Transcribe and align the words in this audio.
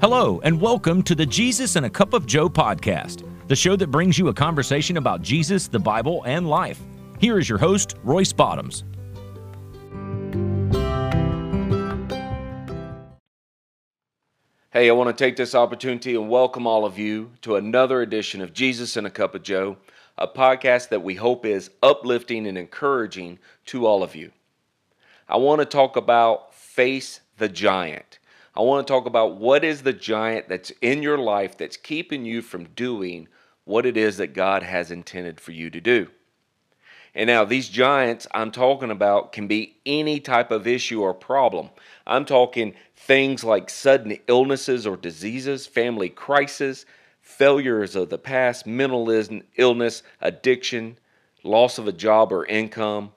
Hello, 0.00 0.40
and 0.44 0.58
welcome 0.58 1.02
to 1.02 1.14
the 1.14 1.26
Jesus 1.26 1.76
and 1.76 1.84
a 1.84 1.90
Cup 1.90 2.14
of 2.14 2.24
Joe 2.24 2.48
podcast, 2.48 3.22
the 3.48 3.54
show 3.54 3.76
that 3.76 3.88
brings 3.88 4.18
you 4.18 4.28
a 4.28 4.32
conversation 4.32 4.96
about 4.96 5.20
Jesus, 5.20 5.68
the 5.68 5.78
Bible, 5.78 6.22
and 6.24 6.48
life. 6.48 6.80
Here 7.18 7.38
is 7.38 7.50
your 7.50 7.58
host, 7.58 7.96
Royce 8.02 8.32
Bottoms. 8.32 8.82
Hey, 14.70 14.88
I 14.88 14.92
want 14.92 15.14
to 15.14 15.24
take 15.24 15.36
this 15.36 15.54
opportunity 15.54 16.14
and 16.14 16.30
welcome 16.30 16.66
all 16.66 16.86
of 16.86 16.98
you 16.98 17.32
to 17.42 17.56
another 17.56 18.00
edition 18.00 18.40
of 18.40 18.54
Jesus 18.54 18.96
and 18.96 19.06
a 19.06 19.10
Cup 19.10 19.34
of 19.34 19.42
Joe, 19.42 19.76
a 20.16 20.26
podcast 20.26 20.88
that 20.88 21.02
we 21.02 21.16
hope 21.16 21.44
is 21.44 21.72
uplifting 21.82 22.46
and 22.46 22.56
encouraging 22.56 23.38
to 23.66 23.84
all 23.84 24.02
of 24.02 24.16
you. 24.16 24.32
I 25.28 25.36
want 25.36 25.60
to 25.60 25.66
talk 25.66 25.96
about 25.96 26.54
Face 26.54 27.20
the 27.36 27.50
Giant. 27.50 28.18
I 28.54 28.62
want 28.62 28.86
to 28.86 28.92
talk 28.92 29.06
about 29.06 29.36
what 29.36 29.64
is 29.64 29.82
the 29.82 29.92
giant 29.92 30.48
that's 30.48 30.70
in 30.82 31.02
your 31.02 31.18
life 31.18 31.56
that's 31.56 31.76
keeping 31.76 32.24
you 32.24 32.42
from 32.42 32.64
doing 32.64 33.28
what 33.64 33.86
it 33.86 33.96
is 33.96 34.16
that 34.16 34.34
God 34.34 34.62
has 34.62 34.90
intended 34.90 35.40
for 35.40 35.52
you 35.52 35.70
to 35.70 35.80
do. 35.80 36.08
And 37.14 37.26
now, 37.26 37.44
these 37.44 37.68
giants 37.68 38.26
I'm 38.32 38.52
talking 38.52 38.90
about 38.90 39.32
can 39.32 39.46
be 39.46 39.76
any 39.84 40.20
type 40.20 40.50
of 40.50 40.66
issue 40.66 41.02
or 41.02 41.12
problem. 41.12 41.70
I'm 42.06 42.24
talking 42.24 42.74
things 42.94 43.42
like 43.42 43.68
sudden 43.68 44.16
illnesses 44.28 44.86
or 44.86 44.96
diseases, 44.96 45.66
family 45.66 46.08
crisis, 46.08 46.86
failures 47.20 47.96
of 47.96 48.10
the 48.10 48.18
past, 48.18 48.66
mental 48.66 49.10
illness, 49.56 50.02
addiction, 50.20 50.98
loss 51.42 51.78
of 51.78 51.88
a 51.88 51.92
job 51.92 52.32
or 52.32 52.44
income, 52.46 53.12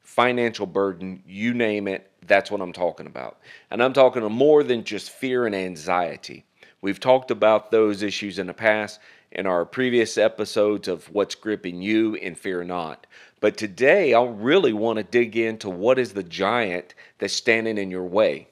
financial 0.00 0.66
burden, 0.66 1.22
you 1.26 1.52
name 1.52 1.88
it, 1.88 2.09
that's 2.26 2.50
what 2.50 2.60
I'm 2.60 2.72
talking 2.72 3.06
about. 3.06 3.38
And 3.70 3.82
I'm 3.82 3.92
talking 3.92 4.22
more 4.24 4.62
than 4.62 4.84
just 4.84 5.10
fear 5.10 5.46
and 5.46 5.54
anxiety. 5.54 6.44
We've 6.82 7.00
talked 7.00 7.30
about 7.30 7.70
those 7.70 8.02
issues 8.02 8.38
in 8.38 8.46
the 8.46 8.54
past 8.54 9.00
in 9.32 9.46
our 9.46 9.64
previous 9.64 10.18
episodes 10.18 10.88
of 10.88 11.10
what's 11.12 11.34
gripping 11.34 11.82
you 11.82 12.16
and 12.16 12.36
fear 12.36 12.64
not. 12.64 13.06
But 13.40 13.56
today, 13.56 14.12
I 14.12 14.24
really 14.24 14.72
want 14.72 14.98
to 14.98 15.02
dig 15.02 15.36
into 15.36 15.70
what 15.70 15.98
is 15.98 16.12
the 16.12 16.22
giant 16.22 16.94
that's 17.18 17.34
standing 17.34 17.78
in 17.78 17.90
your 17.90 18.04
way. 18.04 18.48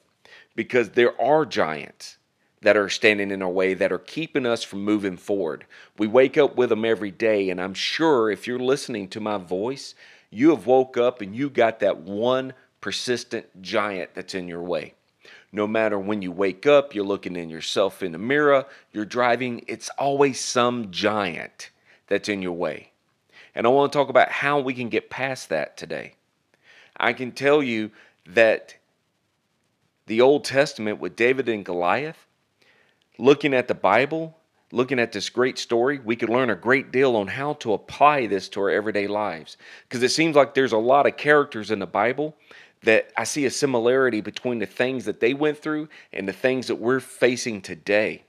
Because 0.55 0.89
there 0.91 1.19
are 1.21 1.45
giants 1.45 2.17
that 2.61 2.75
are 2.75 2.89
standing 2.89 3.31
in 3.31 3.41
our 3.41 3.49
way 3.49 3.73
that 3.73 3.91
are 3.91 3.99
keeping 3.99 4.45
us 4.45 4.63
from 4.63 4.83
moving 4.83 5.17
forward. 5.17 5.65
We 5.97 6.07
wake 6.07 6.37
up 6.37 6.55
with 6.55 6.69
them 6.69 6.85
every 6.85 7.11
day, 7.11 7.49
and 7.49 7.61
I'm 7.61 7.73
sure 7.73 8.29
if 8.29 8.47
you're 8.47 8.59
listening 8.59 9.07
to 9.09 9.19
my 9.19 9.37
voice, 9.37 9.95
you 10.29 10.49
have 10.49 10.65
woke 10.65 10.97
up 10.97 11.21
and 11.21 11.35
you 11.35 11.49
got 11.49 11.79
that 11.79 11.97
one 12.01 12.53
persistent 12.81 13.61
giant 13.61 14.13
that's 14.13 14.35
in 14.35 14.47
your 14.47 14.63
way. 14.63 14.93
No 15.51 15.65
matter 15.65 15.97
when 15.97 16.21
you 16.21 16.31
wake 16.31 16.67
up, 16.67 16.93
you're 16.93 17.05
looking 17.05 17.35
in 17.35 17.49
yourself 17.49 18.03
in 18.03 18.11
the 18.11 18.17
mirror, 18.17 18.65
you're 18.91 19.05
driving, 19.05 19.63
it's 19.67 19.89
always 19.97 20.39
some 20.39 20.91
giant 20.91 21.71
that's 22.07 22.29
in 22.29 22.41
your 22.41 22.53
way. 22.53 22.91
And 23.55 23.65
I 23.65 23.69
want 23.69 23.91
to 23.91 23.97
talk 23.97 24.09
about 24.09 24.29
how 24.29 24.59
we 24.59 24.73
can 24.73 24.89
get 24.89 25.09
past 25.09 25.49
that 25.49 25.75
today. 25.75 26.13
I 26.97 27.13
can 27.13 27.31
tell 27.31 27.63
you 27.63 27.91
that 28.27 28.75
the 30.05 30.21
Old 30.21 30.43
Testament 30.43 30.99
with 30.99 31.15
David 31.15 31.49
and 31.49 31.65
Goliath, 31.65 32.27
looking 33.17 33.53
at 33.53 33.67
the 33.67 33.75
Bible, 33.75 34.37
looking 34.71 34.99
at 34.99 35.11
this 35.11 35.29
great 35.29 35.57
story, 35.57 35.99
we 35.99 36.15
could 36.15 36.29
learn 36.29 36.49
a 36.49 36.55
great 36.55 36.91
deal 36.91 37.15
on 37.15 37.27
how 37.27 37.53
to 37.53 37.73
apply 37.73 38.27
this 38.27 38.49
to 38.49 38.61
our 38.61 38.69
everyday 38.69 39.07
lives. 39.07 39.57
Because 39.87 40.03
it 40.03 40.09
seems 40.09 40.35
like 40.35 40.53
there's 40.53 40.73
a 40.73 40.77
lot 40.77 41.07
of 41.07 41.17
characters 41.17 41.71
in 41.71 41.79
the 41.79 41.87
Bible 41.87 42.35
that 42.83 43.11
I 43.17 43.23
see 43.23 43.45
a 43.45 43.51
similarity 43.51 44.21
between 44.21 44.59
the 44.59 44.65
things 44.65 45.05
that 45.05 45.19
they 45.19 45.33
went 45.33 45.57
through 45.57 45.89
and 46.13 46.27
the 46.27 46.33
things 46.33 46.67
that 46.67 46.75
we're 46.75 46.99
facing 46.99 47.61
today. 47.61 48.23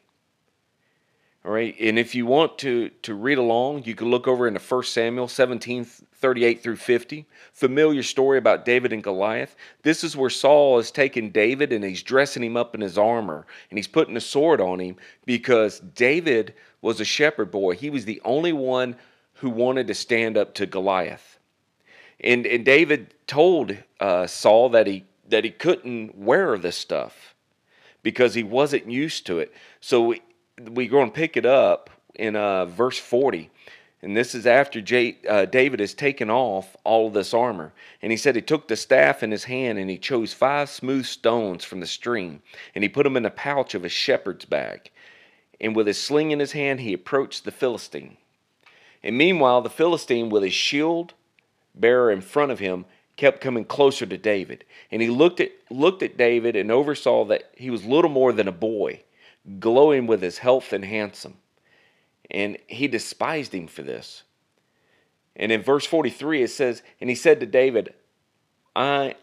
All 1.42 1.52
right, 1.52 1.74
and 1.80 1.98
if 1.98 2.14
you 2.14 2.26
want 2.26 2.58
to 2.58 2.90
to 3.02 3.14
read 3.14 3.38
along, 3.38 3.84
you 3.84 3.94
can 3.94 4.10
look 4.10 4.28
over 4.28 4.46
into 4.46 4.60
1 4.60 4.82
Samuel 4.82 5.26
17, 5.26 5.84
38 5.84 6.62
through 6.62 6.76
50. 6.76 7.24
Familiar 7.54 8.02
story 8.02 8.36
about 8.36 8.66
David 8.66 8.92
and 8.92 9.02
Goliath. 9.02 9.56
This 9.82 10.04
is 10.04 10.14
where 10.14 10.28
Saul 10.28 10.78
is 10.78 10.90
taking 10.90 11.30
David 11.30 11.72
and 11.72 11.82
he's 11.82 12.02
dressing 12.02 12.44
him 12.44 12.58
up 12.58 12.74
in 12.74 12.82
his 12.82 12.98
armor 12.98 13.46
and 13.70 13.78
he's 13.78 13.88
putting 13.88 14.18
a 14.18 14.20
sword 14.20 14.60
on 14.60 14.80
him 14.80 14.96
because 15.24 15.80
David 15.80 16.52
was 16.82 17.00
a 17.00 17.06
shepherd 17.06 17.50
boy. 17.50 17.74
He 17.74 17.88
was 17.88 18.04
the 18.04 18.20
only 18.22 18.52
one 18.52 18.96
who 19.34 19.48
wanted 19.48 19.86
to 19.86 19.94
stand 19.94 20.36
up 20.36 20.52
to 20.54 20.66
Goliath. 20.66 21.29
And, 22.22 22.46
and 22.46 22.64
David 22.64 23.14
told 23.26 23.76
uh, 23.98 24.26
Saul 24.26 24.68
that 24.70 24.86
he 24.86 25.04
that 25.30 25.44
he 25.44 25.50
couldn't 25.50 26.16
wear 26.16 26.58
this 26.58 26.76
stuff 26.76 27.34
because 28.02 28.34
he 28.34 28.42
wasn't 28.42 28.90
used 28.90 29.26
to 29.26 29.38
it. 29.38 29.52
So 29.80 30.08
we, 30.08 30.22
we're 30.60 30.90
going 30.90 31.10
to 31.10 31.14
pick 31.14 31.36
it 31.36 31.46
up 31.46 31.88
in 32.14 32.36
uh, 32.36 32.66
verse 32.66 32.98
40. 32.98 33.50
And 34.02 34.16
this 34.16 34.34
is 34.34 34.46
after 34.46 34.80
J, 34.80 35.18
uh, 35.28 35.44
David 35.44 35.80
has 35.80 35.94
taken 35.94 36.30
off 36.30 36.76
all 36.84 37.08
of 37.08 37.12
this 37.12 37.34
armor. 37.34 37.72
And 38.00 38.10
he 38.10 38.16
said 38.16 38.34
he 38.34 38.42
took 38.42 38.66
the 38.66 38.76
staff 38.76 39.22
in 39.22 39.30
his 39.30 39.44
hand 39.44 39.78
and 39.78 39.90
he 39.90 39.98
chose 39.98 40.32
five 40.32 40.70
smooth 40.70 41.04
stones 41.04 41.64
from 41.64 41.80
the 41.80 41.86
stream 41.86 42.42
and 42.74 42.82
he 42.82 42.88
put 42.88 43.04
them 43.04 43.16
in 43.16 43.22
the 43.22 43.30
pouch 43.30 43.74
of 43.74 43.82
his 43.82 43.92
shepherd's 43.92 44.46
bag. 44.46 44.90
And 45.60 45.76
with 45.76 45.86
his 45.86 46.02
sling 46.02 46.30
in 46.30 46.40
his 46.40 46.52
hand, 46.52 46.80
he 46.80 46.94
approached 46.94 47.44
the 47.44 47.50
Philistine. 47.50 48.16
And 49.02 49.16
meanwhile, 49.16 49.60
the 49.60 49.70
Philistine, 49.70 50.30
with 50.30 50.42
his 50.42 50.54
shield 50.54 51.14
bearer 51.74 52.10
in 52.10 52.20
front 52.20 52.52
of 52.52 52.58
him, 52.58 52.84
kept 53.16 53.40
coming 53.40 53.64
closer 53.64 54.06
to 54.06 54.16
David. 54.16 54.64
And 54.90 55.02
he 55.02 55.08
looked 55.08 55.40
at, 55.40 55.50
looked 55.70 56.02
at 56.02 56.16
David 56.16 56.56
and 56.56 56.70
oversaw 56.70 57.24
that 57.26 57.50
he 57.56 57.70
was 57.70 57.84
little 57.84 58.10
more 58.10 58.32
than 58.32 58.48
a 58.48 58.52
boy, 58.52 59.02
glowing 59.58 60.06
with 60.06 60.22
his 60.22 60.38
health 60.38 60.72
and 60.72 60.84
handsome. 60.84 61.36
And 62.30 62.56
he 62.66 62.88
despised 62.88 63.54
him 63.54 63.66
for 63.66 63.82
this. 63.82 64.22
And 65.36 65.52
in 65.52 65.62
verse 65.62 65.86
43 65.86 66.44
it 66.44 66.50
says, 66.50 66.82
And 67.00 67.10
he 67.10 67.16
said 67.16 67.40
to 67.40 67.46
David, 67.46 67.94
I 68.74 69.16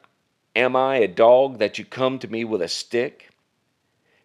am 0.56 0.76
I 0.76 0.98
a 0.98 1.08
dog 1.08 1.60
that 1.60 1.78
you 1.78 1.86
come 1.86 2.20
to 2.20 2.28
me 2.28 2.44
with 2.44 2.62
a 2.62 2.68
stick? 2.68 3.30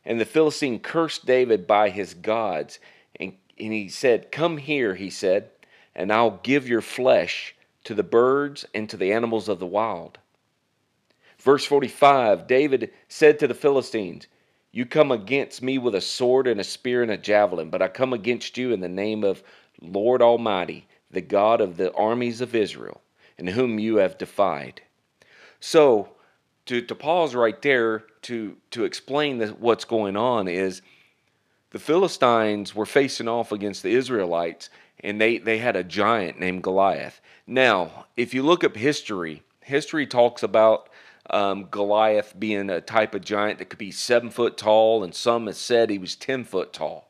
And 0.04 0.20
the 0.20 0.24
Philistine 0.24 0.80
cursed 0.80 1.26
David 1.26 1.66
by 1.66 1.90
his 1.90 2.14
gods. 2.14 2.78
And, 3.18 3.34
and 3.58 3.72
he 3.72 3.88
said, 3.88 4.32
Come 4.32 4.56
here, 4.56 4.94
he 4.94 5.10
said, 5.10 5.50
and 5.94 6.12
I'll 6.12 6.40
give 6.42 6.68
your 6.68 6.80
flesh 6.80 7.54
to 7.84 7.94
the 7.94 8.02
birds 8.02 8.64
and 8.74 8.88
to 8.90 8.96
the 8.96 9.12
animals 9.12 9.48
of 9.48 9.58
the 9.58 9.66
wild. 9.66 10.18
Verse 11.38 11.64
45 11.64 12.46
David 12.46 12.92
said 13.08 13.38
to 13.38 13.48
the 13.48 13.54
Philistines, 13.54 14.26
You 14.70 14.86
come 14.86 15.10
against 15.10 15.62
me 15.62 15.78
with 15.78 15.94
a 15.94 16.00
sword 16.00 16.46
and 16.46 16.60
a 16.60 16.64
spear 16.64 17.02
and 17.02 17.10
a 17.10 17.16
javelin, 17.16 17.70
but 17.70 17.82
I 17.82 17.88
come 17.88 18.12
against 18.12 18.56
you 18.56 18.72
in 18.72 18.80
the 18.80 18.88
name 18.88 19.24
of 19.24 19.42
Lord 19.80 20.22
Almighty, 20.22 20.86
the 21.10 21.20
God 21.20 21.60
of 21.60 21.76
the 21.76 21.92
armies 21.94 22.40
of 22.40 22.54
Israel, 22.54 23.00
and 23.38 23.48
whom 23.48 23.78
you 23.78 23.96
have 23.96 24.18
defied. 24.18 24.82
So, 25.58 26.10
to, 26.66 26.80
to 26.80 26.94
pause 26.94 27.34
right 27.34 27.60
there 27.60 28.04
to, 28.22 28.56
to 28.70 28.84
explain 28.84 29.40
what's 29.40 29.84
going 29.84 30.16
on 30.16 30.46
is 30.46 30.80
the 31.70 31.78
Philistines 31.78 32.74
were 32.74 32.86
facing 32.86 33.28
off 33.28 33.50
against 33.50 33.82
the 33.82 33.94
Israelites, 33.94 34.70
and 35.00 35.20
they, 35.20 35.38
they 35.38 35.58
had 35.58 35.76
a 35.76 35.84
giant 35.84 36.38
named 36.38 36.62
Goliath. 36.62 37.20
Now, 37.46 38.06
if 38.16 38.34
you 38.34 38.42
look 38.42 38.64
up 38.64 38.76
history, 38.76 39.42
history 39.62 40.06
talks 40.06 40.42
about 40.42 40.88
um, 41.30 41.68
Goliath 41.70 42.34
being 42.38 42.70
a 42.70 42.80
type 42.80 43.14
of 43.14 43.24
giant 43.24 43.58
that 43.58 43.66
could 43.66 43.78
be 43.78 43.90
seven 43.90 44.30
foot 44.30 44.56
tall, 44.56 45.02
and 45.02 45.14
some 45.14 45.46
have 45.46 45.56
said 45.56 45.90
he 45.90 45.98
was 45.98 46.14
10 46.16 46.44
foot 46.44 46.72
tall. 46.72 47.08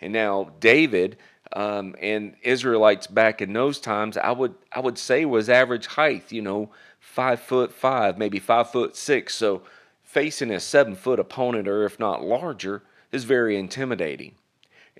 And 0.00 0.12
now, 0.12 0.52
David 0.60 1.16
um, 1.52 1.94
and 2.00 2.34
Israelites 2.42 3.06
back 3.06 3.42
in 3.42 3.52
those 3.52 3.80
times, 3.80 4.16
I 4.16 4.30
would, 4.30 4.54
I 4.72 4.80
would 4.80 4.98
say 4.98 5.24
was 5.24 5.48
average 5.48 5.86
height, 5.86 6.30
you 6.30 6.42
know, 6.42 6.70
five 7.00 7.40
foot 7.40 7.72
five, 7.72 8.18
maybe 8.18 8.38
five 8.38 8.70
foot 8.70 8.96
six. 8.96 9.34
So, 9.34 9.62
facing 10.04 10.50
a 10.50 10.60
seven 10.60 10.94
foot 10.94 11.18
opponent, 11.18 11.68
or 11.68 11.84
if 11.84 11.98
not 11.98 12.24
larger, 12.24 12.82
is 13.12 13.24
very 13.24 13.56
intimidating. 13.56 14.34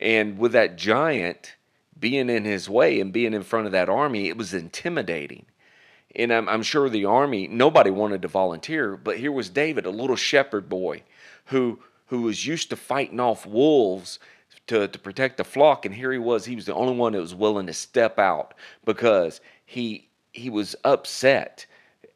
And 0.01 0.39
with 0.39 0.53
that 0.53 0.77
giant, 0.77 1.55
being 1.99 2.31
in 2.31 2.45
his 2.45 2.69
way 2.69 3.01
and 3.01 3.13
being 3.13 3.35
in 3.35 3.43
front 3.43 3.67
of 3.67 3.73
that 3.73 3.89
army, 3.89 4.29
it 4.29 4.37
was 4.37 4.55
intimidating. 4.55 5.47
And 6.15 6.33
I'm, 6.33 6.49
I'm, 6.49 6.63
sure 6.63 6.89
the 6.89 7.05
army, 7.05 7.47
nobody 7.49 7.91
wanted 7.91 8.23
to 8.23 8.29
volunteer, 8.29 8.97
but 8.97 9.19
here 9.19 9.33
was 9.33 9.51
David, 9.51 9.85
a 9.85 9.91
little 9.91 10.17
shepherd 10.17 10.69
boy 10.69 11.03
who, 11.47 11.81
who 12.07 12.23
was 12.23 12.47
used 12.47 12.71
to 12.71 12.77
fighting 12.77 13.21
off 13.21 13.47
wolves 13.47 14.19
to, 14.69 14.89
to 14.89 14.99
protect 14.99 15.37
the 15.37 15.45
flock. 15.45 15.85
And 15.85 15.95
here 15.95 16.13
he 16.13 16.19
was, 16.19 16.45
he 16.45 16.55
was 16.55 16.67
the 16.67 16.75
only 16.75 16.95
one 16.95 17.13
that 17.13 17.21
was 17.21 17.35
willing 17.35 17.67
to 17.67 17.73
step 17.73 18.19
out 18.19 18.55
because 18.85 19.41
he, 19.67 20.09
he 20.33 20.51
was 20.51 20.77
upset 20.85 21.67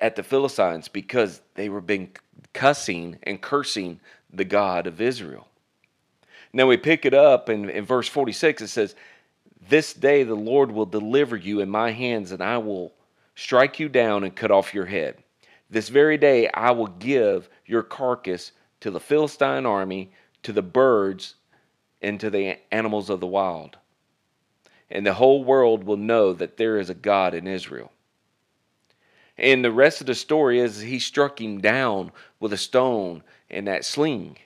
at 0.00 0.16
the 0.16 0.22
Philistines 0.22 0.88
because 0.88 1.40
they 1.54 1.68
were 1.68 1.80
being 1.80 2.12
cussing 2.52 3.18
and 3.22 3.40
cursing 3.40 4.00
the 4.32 4.44
God 4.44 4.86
of 4.86 5.00
Israel. 5.00 5.48
Now 6.52 6.66
we 6.66 6.76
pick 6.76 7.06
it 7.06 7.14
up 7.14 7.48
in, 7.48 7.70
in 7.70 7.84
verse 7.84 8.08
46, 8.08 8.62
it 8.62 8.68
says, 8.68 8.94
this 9.68 9.94
day 9.94 10.22
the 10.22 10.34
Lord 10.34 10.72
will 10.72 10.86
deliver 10.86 11.36
you 11.36 11.60
in 11.60 11.68
my 11.70 11.90
hands, 11.90 12.32
and 12.32 12.42
I 12.42 12.58
will 12.58 12.94
strike 13.34 13.80
you 13.80 13.88
down 13.88 14.24
and 14.24 14.34
cut 14.34 14.50
off 14.50 14.74
your 14.74 14.86
head. 14.86 15.22
This 15.70 15.88
very 15.88 16.18
day 16.18 16.48
I 16.48 16.72
will 16.72 16.88
give 16.88 17.48
your 17.64 17.82
carcass 17.82 18.52
to 18.80 18.90
the 18.90 19.00
Philistine 19.00 19.64
army 19.64 20.12
to 20.42 20.52
the 20.52 20.62
birds 20.62 21.36
and 22.00 22.18
to 22.20 22.30
the 22.30 22.58
animals 22.72 23.08
of 23.08 23.20
the 23.20 23.26
wild. 23.26 23.78
And 24.90 25.06
the 25.06 25.14
whole 25.14 25.44
world 25.44 25.84
will 25.84 25.96
know 25.96 26.32
that 26.34 26.56
there 26.56 26.78
is 26.78 26.90
a 26.90 26.94
God 26.94 27.32
in 27.32 27.46
Israel. 27.46 27.92
And 29.38 29.64
the 29.64 29.72
rest 29.72 30.00
of 30.00 30.06
the 30.06 30.14
story 30.14 30.60
is 30.60 30.80
he 30.80 30.98
struck 30.98 31.40
him 31.40 31.60
down 31.60 32.12
with 32.38 32.52
a 32.52 32.58
stone 32.58 33.22
and 33.48 33.66
that 33.66 33.84
sling. 33.84 34.36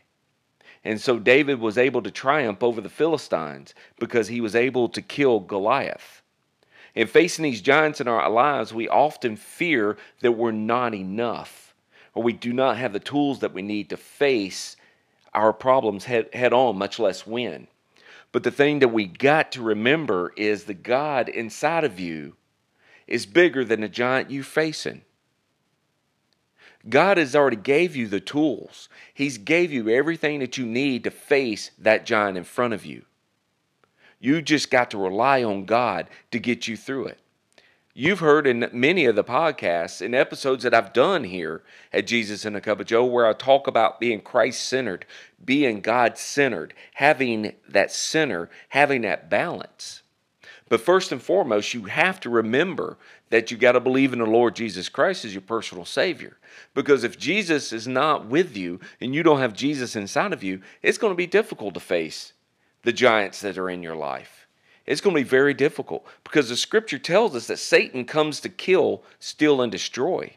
And 0.87 1.01
so 1.01 1.19
David 1.19 1.59
was 1.59 1.77
able 1.77 2.01
to 2.03 2.13
triumph 2.13 2.63
over 2.63 2.81
the 2.81 2.89
Philistines 2.89 3.75
because 3.99 4.29
he 4.29 4.41
was 4.41 4.55
able 4.55 4.89
to 4.91 5.03
kill 5.03 5.41
Goliath. 5.41 6.23
In 6.95 7.09
facing 7.09 7.43
these 7.43 7.61
giants 7.61 8.01
in 8.01 8.07
our 8.07 8.31
lives, 8.31 8.73
we 8.73 8.89
often 8.89 9.35
fear 9.35 9.97
that 10.21 10.33
we're 10.33 10.53
not 10.53 10.95
enough 10.95 11.75
or 12.15 12.23
we 12.23 12.33
do 12.33 12.53
not 12.53 12.79
have 12.79 12.93
the 12.93 13.01
tools 13.01 13.41
that 13.41 13.53
we 13.53 13.63
need 13.63 13.91
to 13.91 13.97
face 13.97 14.77
our 15.35 15.53
problems 15.53 16.05
head, 16.05 16.29
head 16.33 16.53
on, 16.53 16.79
much 16.79 17.01
less 17.01 17.27
win. 17.27 17.67
But 18.31 18.45
the 18.45 18.53
thing 18.53 18.79
that 18.79 18.89
we 18.89 19.07
got 19.07 19.51
to 19.53 19.63
remember 19.63 20.33
is 20.37 20.65
the 20.65 20.73
God 20.75 21.29
inside 21.29 21.83
of 21.83 21.99
you 21.99 22.37
is 23.09 23.27
bigger 23.27 23.65
than 23.65 23.81
the 23.81 23.89
giant 23.89 24.31
you're 24.31 24.45
facing. 24.45 25.03
God 26.89 27.19
has 27.19 27.35
already 27.35 27.57
gave 27.57 27.97
you 27.97 28.07
the 28.07 28.21
tools. 28.21 28.89
He's 29.13 29.39
gave 29.39 29.73
you 29.73 29.89
everything 29.89 30.41
that 30.41 30.57
you 30.57 30.67
need 30.67 31.05
to 31.05 31.11
face 31.11 31.71
that 31.79 32.07
giant 32.07 32.39
in 32.39 32.45
front 32.45 32.75
of 32.75 32.85
you. 32.85 33.03
You 34.21 34.41
just 34.43 34.71
got 34.71 34.91
to 34.93 34.99
rely 34.99 35.43
on 35.43 35.65
God 35.65 36.09
to 36.31 36.39
get 36.39 36.69
you 36.69 36.77
through 36.77 37.07
it. 37.07 37.19
You've 37.99 38.21
heard 38.21 38.47
in 38.47 38.69
many 38.75 39.07
of 39.07 39.17
the 39.17 39.25
podcasts 39.25 40.05
and 40.05 40.15
episodes 40.15 40.65
that 40.65 40.75
I've 40.75 40.93
done 40.93 41.25
here 41.25 41.63
at 41.95 42.07
Jesus 42.07 42.45
and 42.45 42.55
a 42.55 42.61
Cup 42.61 42.79
of 42.79 42.87
Joe 42.87 43.07
where 43.07 43.27
I 43.27 43.33
talk 43.33 43.67
about 43.67 44.01
being 44.01 44.21
Christ 44.21 44.69
centered, 44.69 45.07
being 45.43 45.81
God 45.81 46.19
centered, 46.19 46.75
having 46.95 47.55
that 47.67 47.91
center, 47.91 48.51
having 48.69 49.01
that 49.03 49.31
balance. 49.31 50.03
But 50.69 50.83
first 50.83 51.11
and 51.11 51.23
foremost, 51.23 51.73
you 51.73 51.85
have 51.85 52.21
to 52.21 52.29
remember 52.29 52.99
that 53.31 53.51
you 53.51 53.57
got 53.57 53.73
to 53.73 53.81
believe 53.81 54.13
in 54.13 54.21
the 54.21 54.27
Lord 54.27 54.55
Jesus 54.55 54.89
Christ 54.89 55.25
as 55.25 55.35
your 55.35 55.43
personal 55.43 55.85
Savior. 55.85 56.37
Because 56.75 57.05
if 57.05 57.19
Jesus 57.19 57.73
is 57.73 57.89
not 57.89 58.27
with 58.27 58.57
you 58.57 58.81
and 59.01 59.15
you 59.15 59.23
don't 59.23 59.41
have 59.41 59.53
Jesus 59.53 59.97
inside 59.97 60.33
of 60.33 60.43
you, 60.43 60.61
it's 60.83 60.99
going 60.99 61.13
to 61.13 61.17
be 61.17 61.27
difficult 61.27 61.75
to 61.75 61.81
face 61.81 62.33
the 62.83 62.93
giants 62.93 63.41
that 63.41 63.59
are 63.59 63.69
in 63.69 63.83
your 63.83 63.97
life. 63.97 64.47
It's 64.87 65.01
going 65.01 65.17
to 65.17 65.23
be 65.23 65.29
very 65.29 65.55
difficult 65.55 66.07
because 66.23 66.49
the 66.49 66.57
scripture 66.57 66.99
tells 66.99 67.35
us 67.35 67.49
that 67.49 67.59
Satan 67.59 68.05
comes 68.05 68.39
to 68.41 68.49
kill, 68.49 69.03
steal, 69.19 69.61
and 69.61 69.73
destroy. 69.73 70.35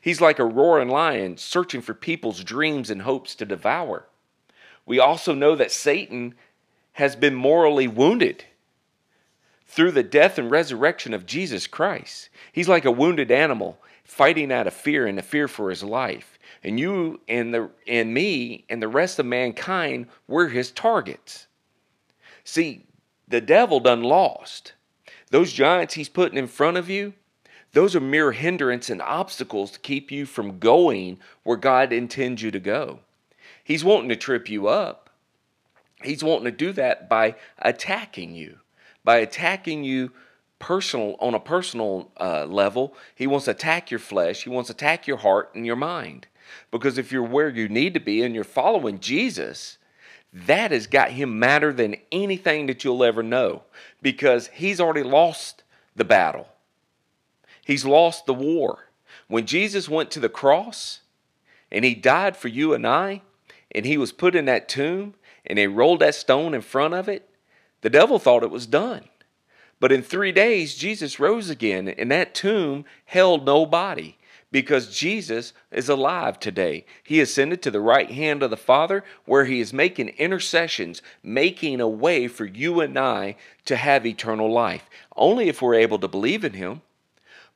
He's 0.00 0.20
like 0.20 0.40
a 0.40 0.44
roaring 0.44 0.88
lion 0.88 1.36
searching 1.36 1.80
for 1.80 1.94
people's 1.94 2.42
dreams 2.42 2.90
and 2.90 3.02
hopes 3.02 3.36
to 3.36 3.44
devour. 3.44 4.08
We 4.84 4.98
also 4.98 5.32
know 5.32 5.54
that 5.54 5.70
Satan 5.70 6.34
has 6.94 7.14
been 7.14 7.36
morally 7.36 7.86
wounded 7.86 8.44
through 9.72 9.90
the 9.90 10.02
death 10.02 10.36
and 10.36 10.50
resurrection 10.50 11.14
of 11.14 11.24
Jesus 11.24 11.66
Christ. 11.66 12.28
He's 12.52 12.68
like 12.68 12.84
a 12.84 12.90
wounded 12.90 13.30
animal 13.30 13.78
fighting 14.04 14.52
out 14.52 14.66
of 14.66 14.74
fear 14.74 15.06
and 15.06 15.18
a 15.18 15.22
fear 15.22 15.48
for 15.48 15.70
his 15.70 15.82
life. 15.82 16.38
And 16.62 16.78
you 16.78 17.20
and 17.26 17.54
the 17.54 17.70
and 17.88 18.12
me 18.12 18.66
and 18.68 18.82
the 18.82 18.88
rest 18.88 19.18
of 19.18 19.24
mankind, 19.24 20.08
we're 20.28 20.48
his 20.48 20.70
targets. 20.70 21.46
See, 22.44 22.84
the 23.26 23.40
devil 23.40 23.80
done 23.80 24.02
lost. 24.02 24.74
Those 25.30 25.54
giants 25.54 25.94
he's 25.94 26.10
putting 26.10 26.36
in 26.36 26.48
front 26.48 26.76
of 26.76 26.90
you, 26.90 27.14
those 27.72 27.96
are 27.96 28.00
mere 28.00 28.32
hindrance 28.32 28.90
and 28.90 29.00
obstacles 29.00 29.70
to 29.70 29.80
keep 29.80 30.12
you 30.12 30.26
from 30.26 30.58
going 30.58 31.18
where 31.44 31.56
God 31.56 31.94
intends 31.94 32.42
you 32.42 32.50
to 32.50 32.60
go. 32.60 32.98
He's 33.64 33.82
wanting 33.82 34.10
to 34.10 34.16
trip 34.16 34.50
you 34.50 34.68
up. 34.68 35.08
He's 36.02 36.22
wanting 36.22 36.44
to 36.44 36.50
do 36.50 36.72
that 36.72 37.08
by 37.08 37.36
attacking 37.58 38.34
you 38.34 38.58
by 39.04 39.18
attacking 39.18 39.84
you 39.84 40.12
personal 40.58 41.16
on 41.18 41.34
a 41.34 41.40
personal 41.40 42.10
uh, 42.20 42.46
level. 42.46 42.94
He 43.14 43.26
wants 43.26 43.46
to 43.46 43.50
attack 43.50 43.90
your 43.90 44.00
flesh. 44.00 44.44
He 44.44 44.50
wants 44.50 44.68
to 44.68 44.74
attack 44.74 45.06
your 45.06 45.16
heart 45.16 45.50
and 45.54 45.66
your 45.66 45.76
mind. 45.76 46.28
Because 46.70 46.98
if 46.98 47.10
you're 47.10 47.22
where 47.22 47.48
you 47.48 47.68
need 47.68 47.94
to 47.94 48.00
be 48.00 48.22
and 48.22 48.34
you're 48.34 48.44
following 48.44 49.00
Jesus, 49.00 49.78
that 50.32 50.70
has 50.70 50.86
got 50.86 51.10
him 51.10 51.38
madder 51.38 51.72
than 51.72 51.96
anything 52.10 52.66
that 52.66 52.84
you'll 52.84 53.04
ever 53.04 53.22
know 53.22 53.64
because 54.00 54.48
he's 54.48 54.80
already 54.80 55.02
lost 55.02 55.62
the 55.94 56.04
battle. 56.04 56.48
He's 57.64 57.84
lost 57.84 58.26
the 58.26 58.34
war. 58.34 58.88
When 59.28 59.46
Jesus 59.46 59.88
went 59.88 60.10
to 60.12 60.20
the 60.20 60.28
cross 60.28 61.00
and 61.70 61.84
he 61.84 61.94
died 61.94 62.36
for 62.36 62.48
you 62.48 62.72
and 62.72 62.86
I, 62.86 63.22
and 63.74 63.84
he 63.84 63.96
was 63.96 64.12
put 64.12 64.34
in 64.34 64.44
that 64.46 64.68
tomb 64.68 65.14
and 65.46 65.58
they 65.58 65.66
rolled 65.66 66.00
that 66.00 66.14
stone 66.14 66.54
in 66.54 66.60
front 66.60 66.94
of 66.94 67.08
it, 67.08 67.28
the 67.82 67.90
devil 67.90 68.18
thought 68.18 68.42
it 68.42 68.50
was 68.50 68.66
done. 68.66 69.04
But 69.78 69.92
in 69.92 70.02
three 70.02 70.32
days, 70.32 70.76
Jesus 70.76 71.20
rose 71.20 71.50
again, 71.50 71.88
and 71.88 72.10
that 72.10 72.34
tomb 72.34 72.84
held 73.04 73.44
no 73.44 73.66
body 73.66 74.16
because 74.52 74.96
Jesus 74.96 75.52
is 75.72 75.88
alive 75.88 76.38
today. 76.38 76.84
He 77.02 77.20
ascended 77.20 77.62
to 77.62 77.70
the 77.70 77.80
right 77.80 78.10
hand 78.10 78.42
of 78.42 78.50
the 78.50 78.56
Father, 78.56 79.02
where 79.24 79.46
He 79.46 79.60
is 79.60 79.72
making 79.72 80.10
intercessions, 80.10 81.02
making 81.22 81.80
a 81.80 81.88
way 81.88 82.28
for 82.28 82.44
you 82.44 82.80
and 82.80 82.96
I 82.96 83.36
to 83.64 83.76
have 83.76 84.06
eternal 84.06 84.52
life. 84.52 84.88
Only 85.16 85.48
if 85.48 85.60
we're 85.60 85.74
able 85.74 85.98
to 85.98 86.08
believe 86.08 86.44
in 86.44 86.52
Him. 86.52 86.82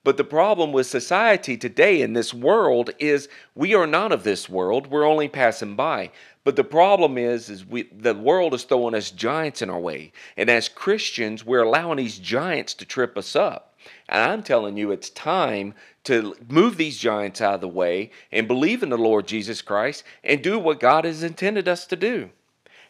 But 0.07 0.19
the 0.19 0.23
problem 0.23 0.71
with 0.71 0.87
society 0.87 1.57
today 1.57 2.01
in 2.01 2.13
this 2.13 2.33
world 2.33 2.91
is 3.01 3.29
we 3.57 3.75
are 3.75 3.89
not 3.89 4.13
of 4.13 4.23
this 4.23 4.49
world, 4.49 4.87
we're 4.87 5.05
only 5.05 5.27
passing 5.27 5.75
by. 5.75 6.13
But 6.45 6.55
the 6.55 6.63
problem 6.63 7.19
is, 7.19 7.51
is 7.51 7.67
we, 7.67 7.89
the 7.91 8.15
world 8.15 8.55
is 8.55 8.63
throwing 8.63 8.95
us 8.95 9.11
giants 9.11 9.63
in 9.63 9.69
our 9.69 9.81
way. 9.81 10.13
And 10.37 10.49
as 10.49 10.69
Christians, 10.69 11.45
we're 11.45 11.65
allowing 11.65 11.97
these 11.97 12.21
giants 12.21 12.73
to 12.75 12.85
trip 12.85 13.19
us 13.19 13.35
up. 13.35 13.75
And 14.09 14.23
I'm 14.23 14.45
telling 14.45 14.77
you, 14.77 14.93
it's 14.93 15.11
time 15.11 15.75
to 16.05 16.37
move 16.49 16.77
these 16.77 16.99
giants 16.99 17.41
out 17.41 17.57
of 17.57 17.61
the 17.61 17.67
way 17.67 18.13
and 18.31 18.47
believe 18.47 18.85
in 18.85 18.91
the 18.91 18.97
Lord 18.97 19.27
Jesus 19.27 19.61
Christ 19.61 20.05
and 20.23 20.41
do 20.41 20.57
what 20.57 20.79
God 20.79 21.05
has 21.05 21.25
intended 21.25 21.67
us 21.67 21.85
to 21.87 21.97
do. 21.97 22.31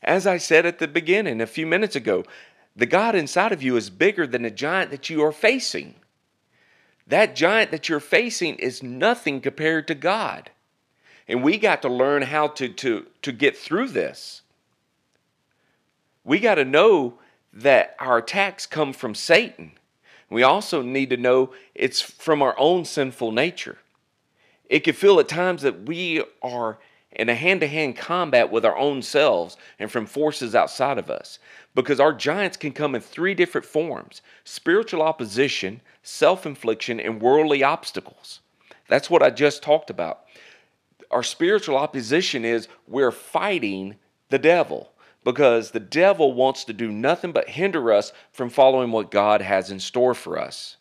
As 0.02 0.26
I 0.26 0.36
said 0.36 0.66
at 0.66 0.80
the 0.80 0.86
beginning 0.86 1.40
a 1.40 1.46
few 1.46 1.64
minutes 1.64 1.96
ago, 1.96 2.24
the 2.76 2.84
God 2.84 3.14
inside 3.14 3.52
of 3.52 3.62
you 3.62 3.74
is 3.78 3.88
bigger 3.88 4.26
than 4.26 4.42
the 4.42 4.50
giant 4.50 4.90
that 4.90 5.08
you 5.08 5.24
are 5.24 5.32
facing. 5.32 5.94
That 7.06 7.36
giant 7.36 7.70
that 7.70 7.88
you're 7.88 8.00
facing 8.00 8.56
is 8.56 8.82
nothing 8.82 9.40
compared 9.40 9.86
to 9.88 9.94
God. 9.94 10.50
And 11.28 11.42
we 11.42 11.58
got 11.58 11.82
to 11.82 11.88
learn 11.88 12.22
how 12.22 12.48
to, 12.48 12.68
to, 12.68 13.06
to 13.22 13.32
get 13.32 13.56
through 13.56 13.88
this. 13.88 14.42
We 16.24 16.40
got 16.40 16.56
to 16.56 16.64
know 16.64 17.18
that 17.52 17.96
our 17.98 18.18
attacks 18.18 18.66
come 18.66 18.92
from 18.92 19.14
Satan. 19.14 19.72
We 20.28 20.42
also 20.42 20.82
need 20.82 21.10
to 21.10 21.16
know 21.16 21.52
it's 21.74 22.00
from 22.00 22.42
our 22.42 22.54
own 22.58 22.84
sinful 22.84 23.32
nature. 23.32 23.78
It 24.68 24.80
can 24.80 24.94
feel 24.94 25.20
at 25.20 25.28
times 25.28 25.62
that 25.62 25.86
we 25.86 26.24
are 26.42 26.78
in 27.12 27.28
a 27.28 27.34
hand 27.34 27.60
to 27.60 27.68
hand 27.68 27.96
combat 27.96 28.50
with 28.50 28.64
our 28.64 28.76
own 28.76 29.02
selves 29.02 29.56
and 29.78 29.90
from 29.90 30.06
forces 30.06 30.54
outside 30.54 30.98
of 30.98 31.08
us 31.10 31.38
because 31.76 32.00
our 32.00 32.12
giants 32.12 32.56
can 32.56 32.72
come 32.72 32.96
in 32.96 33.00
three 33.00 33.34
different 33.34 33.66
forms 33.68 34.20
spiritual 34.42 35.02
opposition, 35.02 35.80
self 36.02 36.44
infliction, 36.44 36.98
and 36.98 37.22
worldly 37.22 37.62
obstacles. 37.62 38.40
That's 38.88 39.08
what 39.08 39.22
I 39.22 39.30
just 39.30 39.62
talked 39.62 39.90
about 39.90 40.26
our 41.10 41.22
spiritual 41.22 41.76
opposition 41.76 42.44
is 42.44 42.68
we're 42.86 43.10
fighting 43.10 43.96
the 44.28 44.38
devil 44.38 44.92
because 45.24 45.70
the 45.70 45.80
devil 45.80 46.32
wants 46.32 46.64
to 46.64 46.72
do 46.72 46.90
nothing 46.90 47.32
but 47.32 47.48
hinder 47.48 47.92
us 47.92 48.12
from 48.32 48.50
following 48.50 48.92
what 48.92 49.10
God 49.10 49.42
has 49.42 49.70
in 49.70 49.80
store 49.80 50.14
for 50.14 50.38
us. 50.38 50.76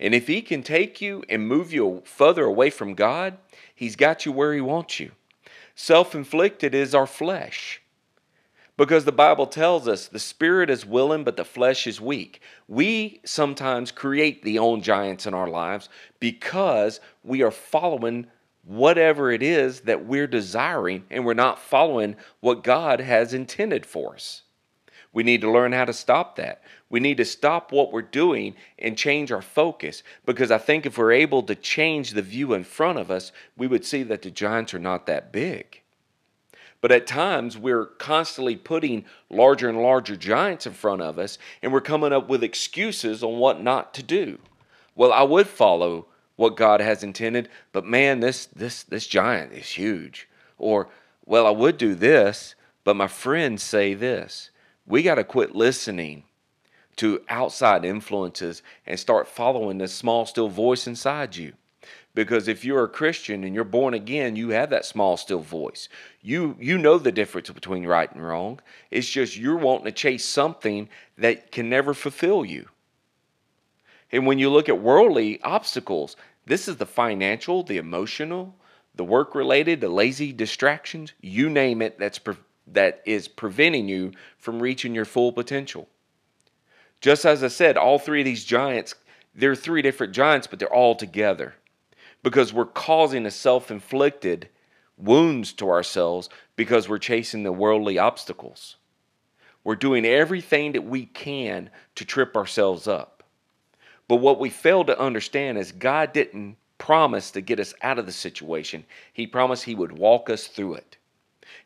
And 0.00 0.14
if 0.14 0.28
he 0.28 0.42
can 0.42 0.62
take 0.62 1.00
you 1.00 1.24
and 1.28 1.48
move 1.48 1.72
you 1.72 2.02
further 2.04 2.44
away 2.44 2.70
from 2.70 2.94
God, 2.94 3.36
he's 3.74 3.96
got 3.96 4.24
you 4.24 4.32
where 4.32 4.54
he 4.54 4.60
wants 4.60 5.00
you. 5.00 5.10
Self 5.74 6.14
inflicted 6.14 6.74
is 6.74 6.94
our 6.94 7.06
flesh. 7.06 7.80
Because 8.78 9.04
the 9.04 9.10
Bible 9.10 9.48
tells 9.48 9.88
us 9.88 10.06
the 10.06 10.20
spirit 10.20 10.70
is 10.70 10.86
willing, 10.86 11.24
but 11.24 11.36
the 11.36 11.44
flesh 11.44 11.88
is 11.88 12.00
weak. 12.00 12.40
We 12.68 13.20
sometimes 13.24 13.90
create 13.90 14.44
the 14.44 14.60
own 14.60 14.82
giants 14.82 15.26
in 15.26 15.34
our 15.34 15.48
lives 15.48 15.88
because 16.20 17.00
we 17.24 17.42
are 17.42 17.50
following 17.50 18.28
whatever 18.64 19.32
it 19.32 19.42
is 19.42 19.80
that 19.80 20.06
we're 20.06 20.28
desiring 20.28 21.02
and 21.10 21.26
we're 21.26 21.34
not 21.34 21.58
following 21.58 22.14
what 22.38 22.62
God 22.62 23.00
has 23.00 23.34
intended 23.34 23.84
for 23.84 24.14
us. 24.14 24.42
We 25.12 25.24
need 25.24 25.40
to 25.40 25.50
learn 25.50 25.72
how 25.72 25.86
to 25.86 25.92
stop 25.92 26.36
that. 26.36 26.62
We 26.88 27.00
need 27.00 27.16
to 27.16 27.24
stop 27.24 27.72
what 27.72 27.90
we're 27.90 28.02
doing 28.02 28.54
and 28.78 28.96
change 28.96 29.32
our 29.32 29.42
focus 29.42 30.04
because 30.24 30.52
I 30.52 30.58
think 30.58 30.86
if 30.86 30.96
we're 30.96 31.10
able 31.10 31.42
to 31.44 31.56
change 31.56 32.12
the 32.12 32.22
view 32.22 32.54
in 32.54 32.62
front 32.62 33.00
of 33.00 33.10
us, 33.10 33.32
we 33.56 33.66
would 33.66 33.84
see 33.84 34.04
that 34.04 34.22
the 34.22 34.30
giants 34.30 34.72
are 34.72 34.78
not 34.78 35.06
that 35.06 35.32
big. 35.32 35.82
But 36.80 36.92
at 36.92 37.06
times, 37.06 37.58
we're 37.58 37.86
constantly 37.86 38.54
putting 38.54 39.04
larger 39.30 39.68
and 39.68 39.82
larger 39.82 40.16
giants 40.16 40.66
in 40.66 40.72
front 40.72 41.02
of 41.02 41.18
us, 41.18 41.38
and 41.60 41.72
we're 41.72 41.80
coming 41.80 42.12
up 42.12 42.28
with 42.28 42.44
excuses 42.44 43.22
on 43.24 43.38
what 43.38 43.60
not 43.62 43.92
to 43.94 44.02
do. 44.02 44.38
Well, 44.94 45.12
I 45.12 45.22
would 45.22 45.48
follow 45.48 46.06
what 46.36 46.56
God 46.56 46.80
has 46.80 47.02
intended, 47.02 47.48
but 47.72 47.84
man, 47.84 48.20
this 48.20 48.46
this 48.46 48.84
this 48.84 49.08
giant 49.08 49.52
is 49.52 49.70
huge. 49.70 50.28
Or, 50.56 50.88
well, 51.24 51.46
I 51.46 51.50
would 51.50 51.78
do 51.78 51.94
this, 51.94 52.54
But 52.84 52.96
my 52.96 53.08
friends 53.08 53.62
say 53.62 53.92
this 53.92 54.50
we 54.86 55.02
got 55.02 55.16
to 55.16 55.24
quit 55.24 55.54
listening 55.54 56.22
to 56.96 57.20
outside 57.28 57.84
influences 57.84 58.62
and 58.86 58.98
start 58.98 59.28
following 59.28 59.78
this 59.78 59.92
small, 59.92 60.24
still 60.24 60.48
voice 60.48 60.86
inside 60.86 61.36
you. 61.36 61.52
Because 62.14 62.48
if 62.48 62.64
you're 62.64 62.84
a 62.84 62.88
Christian 62.88 63.44
and 63.44 63.54
you're 63.54 63.64
born 63.64 63.94
again, 63.94 64.34
you 64.34 64.48
have 64.50 64.70
that 64.70 64.84
small, 64.84 65.16
still 65.16 65.40
voice. 65.40 65.88
You 66.20 66.56
you 66.58 66.78
know 66.78 66.98
the 66.98 67.12
difference 67.12 67.50
between 67.50 67.86
right 67.86 68.10
and 68.12 68.26
wrong. 68.26 68.60
It's 68.90 69.08
just 69.08 69.36
you're 69.36 69.56
wanting 69.56 69.84
to 69.84 69.92
chase 69.92 70.24
something 70.24 70.88
that 71.18 71.52
can 71.52 71.68
never 71.68 71.94
fulfill 71.94 72.44
you. 72.44 72.68
And 74.10 74.26
when 74.26 74.38
you 74.38 74.50
look 74.50 74.68
at 74.68 74.80
worldly 74.80 75.40
obstacles, 75.42 76.16
this 76.46 76.66
is 76.66 76.76
the 76.76 76.86
financial, 76.86 77.62
the 77.62 77.76
emotional, 77.76 78.56
the 78.94 79.04
work 79.04 79.34
related, 79.34 79.80
the 79.80 79.88
lazy 79.88 80.32
distractions, 80.32 81.12
you 81.20 81.50
name 81.50 81.82
it, 81.82 81.98
that's 81.98 82.18
pre- 82.18 82.36
that 82.72 83.02
is 83.06 83.28
preventing 83.28 83.88
you 83.88 84.12
from 84.38 84.60
reaching 84.60 84.94
your 84.94 85.04
full 85.04 85.32
potential. 85.32 85.88
Just 87.00 87.24
as 87.24 87.44
I 87.44 87.48
said, 87.48 87.76
all 87.76 87.98
three 87.98 88.22
of 88.22 88.24
these 88.24 88.44
giants, 88.44 88.94
they're 89.34 89.54
three 89.54 89.82
different 89.82 90.12
giants, 90.12 90.46
but 90.46 90.58
they're 90.58 90.72
all 90.72 90.94
together 90.94 91.54
because 92.22 92.52
we're 92.52 92.66
causing 92.66 93.26
a 93.26 93.30
self 93.30 93.70
inflicted 93.70 94.48
wounds 94.96 95.52
to 95.54 95.70
ourselves 95.70 96.28
because 96.56 96.88
we're 96.88 96.98
chasing 96.98 97.42
the 97.42 97.52
worldly 97.52 97.98
obstacles. 97.98 98.76
We're 99.64 99.76
doing 99.76 100.04
everything 100.04 100.72
that 100.72 100.84
we 100.84 101.06
can 101.06 101.70
to 101.94 102.04
trip 102.04 102.36
ourselves 102.36 102.88
up. 102.88 103.22
But 104.08 104.16
what 104.16 104.40
we 104.40 104.50
fail 104.50 104.84
to 104.84 104.98
understand 104.98 105.58
is 105.58 105.72
God 105.72 106.12
didn't 106.12 106.56
promise 106.78 107.30
to 107.32 107.40
get 107.40 107.60
us 107.60 107.74
out 107.82 107.98
of 107.98 108.06
the 108.06 108.12
situation, 108.12 108.84
He 109.12 109.26
promised 109.26 109.64
He 109.64 109.74
would 109.74 109.92
walk 109.92 110.30
us 110.30 110.46
through 110.46 110.74
it. 110.74 110.96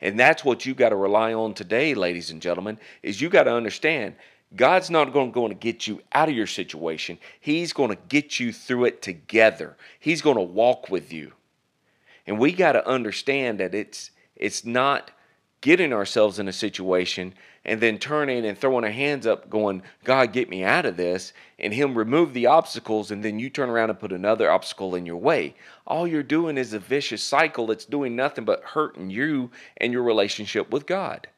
And 0.00 0.18
that's 0.18 0.44
what 0.44 0.66
you 0.66 0.74
got 0.74 0.88
to 0.88 0.96
rely 0.96 1.32
on 1.32 1.54
today, 1.54 1.94
ladies 1.94 2.30
and 2.30 2.42
gentlemen, 2.42 2.78
is 3.02 3.20
you 3.20 3.28
got 3.28 3.44
to 3.44 3.54
understand 3.54 4.14
God's 4.54 4.90
not 4.90 5.12
going, 5.12 5.32
to 5.32 5.54
get 5.54 5.86
you 5.86 6.02
out 6.12 6.28
of 6.28 6.34
your 6.34 6.46
situation. 6.46 7.18
He's 7.40 7.72
going 7.72 7.90
to 7.90 7.98
get 8.08 8.38
you 8.38 8.52
through 8.52 8.86
it 8.86 9.02
together. 9.02 9.76
He's 9.98 10.22
going 10.22 10.36
to 10.36 10.42
walk 10.42 10.90
with 10.90 11.12
you. 11.12 11.32
And 12.26 12.38
we 12.38 12.52
got 12.52 12.72
to 12.72 12.86
understand 12.86 13.60
that 13.60 13.74
it's 13.74 14.10
it's 14.36 14.64
not 14.64 15.10
getting 15.60 15.92
ourselves 15.92 16.38
in 16.38 16.48
a 16.48 16.52
situation 16.52 17.32
and 17.64 17.80
then 17.80 17.98
turning 17.98 18.44
and 18.44 18.58
throwing 18.58 18.84
our 18.84 18.90
hands 18.90 19.26
up 19.26 19.48
going, 19.48 19.82
God, 20.02 20.32
get 20.32 20.50
me 20.50 20.64
out 20.64 20.84
of 20.84 20.96
this, 20.96 21.32
and 21.60 21.72
Him 21.72 21.96
remove 21.96 22.34
the 22.34 22.46
obstacles, 22.46 23.12
and 23.12 23.24
then 23.24 23.38
you 23.38 23.48
turn 23.48 23.70
around 23.70 23.90
and 23.90 24.00
put 24.00 24.12
another 24.12 24.50
obstacle 24.50 24.96
in 24.96 25.06
your 25.06 25.16
way. 25.16 25.54
All 25.86 26.06
you're 26.06 26.24
doing 26.24 26.58
is 26.58 26.72
a 26.72 26.80
vicious 26.80 27.22
cycle 27.22 27.68
that's 27.68 27.84
doing 27.84 28.16
nothing 28.16 28.44
but 28.44 28.64
hurting 28.64 29.10
you 29.10 29.50
and 29.76 29.92
your 29.92 30.02
relationship 30.02 30.72
with 30.72 30.86
God. 30.86 31.28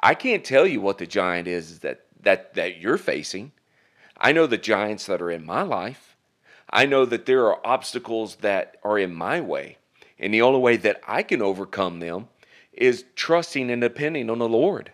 I 0.00 0.14
can't 0.14 0.44
tell 0.44 0.66
you 0.66 0.80
what 0.80 0.98
the 0.98 1.06
giant 1.06 1.48
is 1.48 1.80
that 1.80 2.06
that 2.22 2.54
that 2.54 2.78
you're 2.78 2.98
facing. 2.98 3.52
I 4.18 4.32
know 4.32 4.46
the 4.46 4.58
giants 4.58 5.06
that 5.06 5.22
are 5.22 5.30
in 5.30 5.44
my 5.44 5.62
life. 5.62 6.16
I 6.70 6.86
know 6.86 7.04
that 7.04 7.26
there 7.26 7.46
are 7.46 7.64
obstacles 7.64 8.36
that 8.36 8.76
are 8.82 8.98
in 8.98 9.14
my 9.14 9.40
way. 9.40 9.78
And 10.18 10.32
the 10.32 10.42
only 10.42 10.60
way 10.60 10.76
that 10.78 11.00
I 11.06 11.22
can 11.22 11.42
overcome 11.42 12.00
them 12.00 12.28
is 12.72 13.04
trusting 13.14 13.70
and 13.70 13.80
depending 13.80 14.30
on 14.30 14.38
the 14.38 14.48
Lord. 14.48 14.92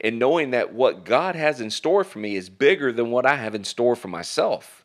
And 0.00 0.18
knowing 0.18 0.50
that 0.50 0.74
what 0.74 1.04
God 1.04 1.36
has 1.36 1.60
in 1.60 1.70
store 1.70 2.02
for 2.02 2.18
me 2.18 2.34
is 2.34 2.48
bigger 2.48 2.92
than 2.92 3.10
what 3.10 3.26
I 3.26 3.36
have 3.36 3.54
in 3.54 3.64
store 3.64 3.94
for 3.94 4.08
myself. 4.08 4.84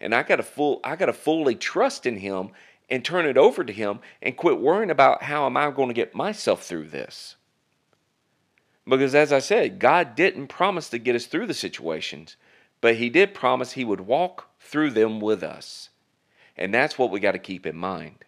And 0.00 0.14
I 0.14 0.22
got 0.22 0.36
to 0.36 0.42
full 0.42 0.80
I 0.82 0.96
got 0.96 1.06
to 1.06 1.12
fully 1.12 1.54
trust 1.54 2.04
in 2.04 2.18
him 2.18 2.50
and 2.90 3.04
turn 3.04 3.26
it 3.26 3.36
over 3.36 3.64
to 3.64 3.72
him 3.72 4.00
and 4.20 4.36
quit 4.36 4.60
worrying 4.60 4.90
about 4.90 5.22
how 5.22 5.46
am 5.46 5.56
I 5.56 5.70
going 5.70 5.88
to 5.88 5.94
get 5.94 6.14
myself 6.14 6.64
through 6.64 6.88
this. 6.88 7.36
Because 8.88 9.14
as 9.14 9.32
I 9.32 9.40
said, 9.40 9.78
God 9.78 10.14
didn't 10.14 10.46
promise 10.46 10.88
to 10.90 10.98
get 10.98 11.16
us 11.16 11.26
through 11.26 11.46
the 11.46 11.54
situations, 11.54 12.36
but 12.80 12.96
He 12.96 13.10
did 13.10 13.34
promise 13.34 13.72
He 13.72 13.84
would 13.84 14.02
walk 14.02 14.48
through 14.60 14.90
them 14.90 15.20
with 15.20 15.42
us. 15.42 15.90
And 16.56 16.72
that's 16.72 16.98
what 16.98 17.10
we 17.10 17.20
got 17.20 17.32
to 17.32 17.38
keep 17.38 17.66
in 17.66 17.76
mind. 17.76 18.24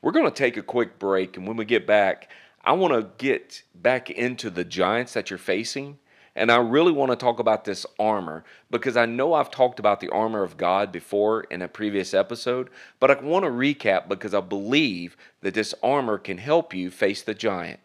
We're 0.00 0.12
going 0.12 0.26
to 0.26 0.30
take 0.30 0.56
a 0.56 0.62
quick 0.62 0.98
break, 0.98 1.36
and 1.36 1.46
when 1.46 1.56
we 1.56 1.64
get 1.64 1.86
back, 1.86 2.30
I 2.62 2.72
want 2.72 2.94
to 2.94 3.24
get 3.24 3.62
back 3.74 4.10
into 4.10 4.48
the 4.48 4.64
giants 4.64 5.14
that 5.14 5.30
you're 5.30 5.38
facing. 5.38 5.98
And 6.36 6.52
I 6.52 6.58
really 6.58 6.92
want 6.92 7.10
to 7.10 7.16
talk 7.16 7.40
about 7.40 7.64
this 7.64 7.84
armor 7.98 8.44
because 8.70 8.96
I 8.96 9.06
know 9.06 9.34
I've 9.34 9.50
talked 9.50 9.80
about 9.80 9.98
the 9.98 10.10
armor 10.10 10.44
of 10.44 10.56
God 10.56 10.92
before 10.92 11.42
in 11.44 11.62
a 11.62 11.68
previous 11.68 12.14
episode, 12.14 12.70
but 13.00 13.10
I 13.10 13.20
want 13.20 13.44
to 13.44 13.50
recap 13.50 14.08
because 14.08 14.34
I 14.34 14.40
believe 14.40 15.16
that 15.40 15.54
this 15.54 15.74
armor 15.82 16.16
can 16.16 16.38
help 16.38 16.72
you 16.72 16.92
face 16.92 17.22
the 17.22 17.34
giant. 17.34 17.80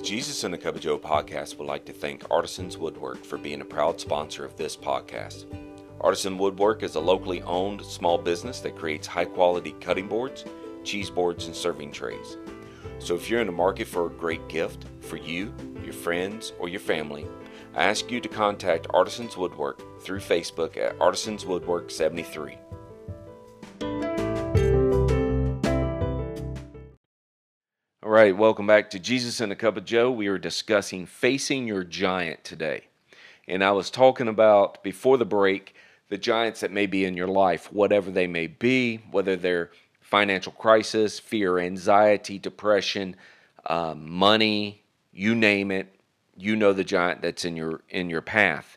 The 0.00 0.06
Jesus 0.06 0.44
and 0.44 0.54
a 0.54 0.58
Cup 0.58 0.76
of 0.76 0.80
Joe 0.80 0.98
podcast 0.98 1.58
would 1.58 1.68
like 1.68 1.84
to 1.84 1.92
thank 1.92 2.24
Artisans 2.30 2.78
Woodwork 2.78 3.22
for 3.22 3.36
being 3.36 3.60
a 3.60 3.66
proud 3.66 4.00
sponsor 4.00 4.46
of 4.46 4.56
this 4.56 4.74
podcast. 4.74 5.44
Artisan 6.00 6.38
Woodwork 6.38 6.82
is 6.82 6.94
a 6.94 7.00
locally 7.00 7.42
owned 7.42 7.84
small 7.84 8.16
business 8.16 8.60
that 8.60 8.78
creates 8.78 9.06
high 9.06 9.26
quality 9.26 9.72
cutting 9.78 10.08
boards, 10.08 10.46
cheese 10.84 11.10
boards, 11.10 11.44
and 11.44 11.54
serving 11.54 11.92
trays. 11.92 12.38
So 12.98 13.14
if 13.14 13.28
you're 13.28 13.42
in 13.42 13.46
the 13.46 13.52
market 13.52 13.86
for 13.88 14.06
a 14.06 14.10
great 14.10 14.48
gift 14.48 14.86
for 15.00 15.18
you, 15.18 15.52
your 15.84 15.92
friends, 15.92 16.54
or 16.58 16.70
your 16.70 16.80
family, 16.80 17.26
I 17.74 17.84
ask 17.84 18.10
you 18.10 18.22
to 18.22 18.28
contact 18.28 18.86
Artisans 18.94 19.36
Woodwork 19.36 20.00
through 20.00 20.20
Facebook 20.20 20.78
at 20.78 20.98
Artisans 20.98 21.44
Woodwork 21.44 21.90
73. 21.90 22.56
All 28.10 28.16
right, 28.16 28.36
welcome 28.36 28.66
back 28.66 28.90
to 28.90 28.98
Jesus 28.98 29.40
and 29.40 29.52
a 29.52 29.54
Cup 29.54 29.76
of 29.76 29.84
Joe. 29.84 30.10
We 30.10 30.26
are 30.26 30.36
discussing 30.36 31.06
facing 31.06 31.68
your 31.68 31.84
giant 31.84 32.42
today. 32.42 32.86
And 33.46 33.62
I 33.62 33.70
was 33.70 33.88
talking 33.88 34.26
about 34.26 34.82
before 34.82 35.16
the 35.16 35.24
break 35.24 35.76
the 36.08 36.18
giants 36.18 36.58
that 36.58 36.72
may 36.72 36.86
be 36.86 37.04
in 37.04 37.16
your 37.16 37.28
life, 37.28 37.72
whatever 37.72 38.10
they 38.10 38.26
may 38.26 38.48
be, 38.48 38.96
whether 39.12 39.36
they're 39.36 39.70
financial 40.00 40.50
crisis, 40.50 41.20
fear, 41.20 41.60
anxiety, 41.60 42.36
depression, 42.36 43.14
uh, 43.66 43.94
money, 43.96 44.82
you 45.12 45.36
name 45.36 45.70
it. 45.70 45.94
You 46.36 46.56
know 46.56 46.72
the 46.72 46.82
giant 46.82 47.22
that's 47.22 47.44
in 47.44 47.54
your 47.54 47.80
in 47.90 48.10
your 48.10 48.22
path. 48.22 48.76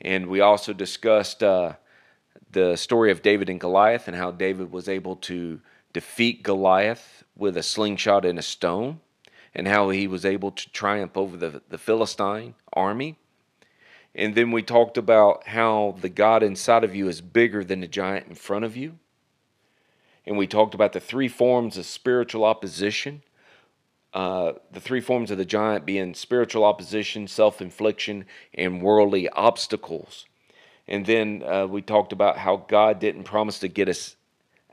And 0.00 0.26
we 0.26 0.40
also 0.40 0.72
discussed 0.72 1.44
uh, 1.44 1.74
the 2.50 2.74
story 2.74 3.12
of 3.12 3.22
David 3.22 3.48
and 3.48 3.60
Goliath 3.60 4.08
and 4.08 4.16
how 4.16 4.32
David 4.32 4.72
was 4.72 4.88
able 4.88 5.14
to 5.30 5.60
defeat 5.94 6.42
Goliath 6.42 7.24
with 7.34 7.56
a 7.56 7.62
slingshot 7.62 8.26
and 8.26 8.38
a 8.38 8.42
stone, 8.42 9.00
and 9.54 9.66
how 9.66 9.88
he 9.88 10.06
was 10.06 10.26
able 10.26 10.50
to 10.50 10.70
triumph 10.72 11.16
over 11.16 11.36
the, 11.38 11.62
the 11.70 11.78
Philistine 11.78 12.54
army. 12.74 13.16
And 14.14 14.34
then 14.34 14.50
we 14.50 14.62
talked 14.62 14.98
about 14.98 15.46
how 15.48 15.96
the 16.00 16.08
God 16.08 16.42
inside 16.42 16.84
of 16.84 16.94
you 16.94 17.08
is 17.08 17.20
bigger 17.20 17.64
than 17.64 17.80
the 17.80 17.88
giant 17.88 18.26
in 18.28 18.34
front 18.34 18.64
of 18.64 18.76
you. 18.76 18.98
And 20.26 20.36
we 20.36 20.46
talked 20.46 20.74
about 20.74 20.92
the 20.92 21.00
three 21.00 21.28
forms 21.28 21.76
of 21.76 21.86
spiritual 21.86 22.44
opposition. 22.44 23.22
Uh, 24.12 24.52
the 24.70 24.80
three 24.80 25.00
forms 25.00 25.30
of 25.30 25.38
the 25.38 25.44
giant 25.44 25.84
being 25.84 26.14
spiritual 26.14 26.64
opposition, 26.64 27.26
self 27.26 27.60
infliction, 27.60 28.24
and 28.54 28.80
worldly 28.80 29.28
obstacles. 29.30 30.26
And 30.86 31.04
then 31.04 31.42
uh, 31.44 31.66
we 31.66 31.82
talked 31.82 32.12
about 32.12 32.38
how 32.38 32.56
God 32.56 33.00
didn't 33.00 33.24
promise 33.24 33.58
to 33.60 33.68
get 33.68 33.88
us 33.88 34.16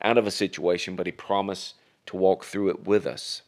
out 0.01 0.17
of 0.17 0.27
a 0.27 0.31
situation, 0.31 0.95
but 0.95 1.05
He 1.05 1.11
promised 1.11 1.75
to 2.07 2.17
walk 2.17 2.43
through 2.43 2.69
it 2.69 2.85
with 2.85 3.05
us. 3.05 3.41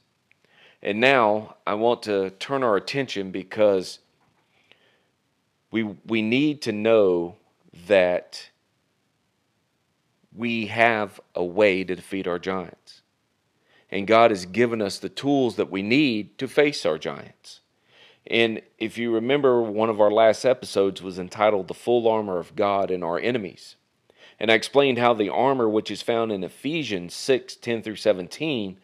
And 0.81 0.99
now 0.99 1.55
I 1.65 1.75
want 1.75 2.03
to 2.03 2.31
turn 2.31 2.63
our 2.63 2.75
attention 2.75 3.31
because 3.31 3.99
we, 5.71 5.83
we 6.05 6.21
need 6.21 6.61
to 6.63 6.71
know 6.71 7.37
that 7.87 8.49
we 10.35 10.67
have 10.67 11.19
a 11.35 11.43
way 11.43 11.83
to 11.83 11.95
defeat 11.95 12.27
our 12.27 12.39
giants. 12.39 13.01
And 13.89 14.07
God 14.07 14.31
has 14.31 14.45
given 14.45 14.81
us 14.81 14.99
the 14.99 15.09
tools 15.09 15.55
that 15.55 15.71
we 15.71 15.81
need 15.81 16.37
to 16.39 16.47
face 16.47 16.85
our 16.85 16.97
giants. 16.97 17.61
And 18.25 18.61
if 18.77 18.97
you 18.97 19.13
remember, 19.13 19.61
one 19.61 19.89
of 19.89 20.01
our 20.01 20.11
last 20.11 20.45
episodes 20.45 21.01
was 21.01 21.19
entitled 21.19 21.67
The 21.67 21.73
Full 21.73 22.07
Armor 22.07 22.39
of 22.39 22.55
God 22.55 22.89
and 22.89 23.03
Our 23.03 23.19
Enemies. 23.19 23.75
And 24.39 24.51
I 24.51 24.55
explained 24.55 24.97
how 24.97 25.13
the 25.13 25.29
armor, 25.29 25.69
which 25.69 25.91
is 25.91 26.01
found 26.01 26.31
in 26.31 26.43
Ephesians 26.43 27.13
6 27.13 27.55
10 27.55 27.81
through 27.81 27.95
17, 27.95 28.77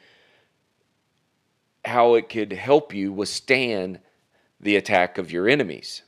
how 1.85 2.15
it 2.15 2.29
could 2.29 2.53
help 2.53 2.93
you 2.93 3.11
withstand 3.11 3.99
the 4.59 4.75
attack 4.75 5.17
of 5.17 5.31
your 5.31 5.47
enemies. 5.47 6.03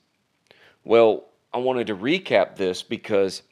Well, 0.83 1.25
I 1.53 1.57
wanted 1.57 1.87
to 1.87 1.95
recap 1.95 2.55
this 2.55 2.83
because 2.83 3.43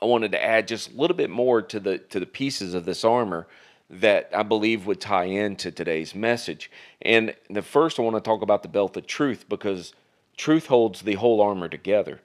I 0.00 0.06
wanted 0.06 0.32
to 0.32 0.42
add 0.42 0.68
just 0.68 0.92
a 0.92 0.96
little 0.96 1.16
bit 1.16 1.30
more 1.30 1.62
to 1.62 1.80
the 1.80 1.98
to 1.98 2.20
the 2.20 2.26
pieces 2.26 2.74
of 2.74 2.84
this 2.84 3.04
armor 3.04 3.46
that 3.90 4.30
I 4.34 4.42
believe 4.42 4.86
would 4.86 5.00
tie 5.00 5.24
into 5.24 5.70
today's 5.70 6.14
message. 6.14 6.70
And 7.02 7.34
the 7.48 7.62
first 7.62 7.98
I 7.98 8.02
want 8.02 8.16
to 8.16 8.20
talk 8.20 8.42
about 8.42 8.62
the 8.62 8.68
belt 8.68 8.96
of 8.96 9.06
truth 9.06 9.46
because 9.48 9.94
truth 10.36 10.66
holds 10.66 11.02
the 11.02 11.14
whole 11.14 11.40
armor 11.40 11.68
together. 11.68 12.20